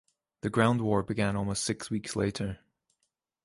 [0.41, 2.57] The ground war began almost six weeks later.